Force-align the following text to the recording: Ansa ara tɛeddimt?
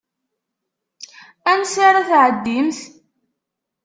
Ansa 1.51 1.81
ara 1.87 2.07
tɛeddimt? 2.09 2.79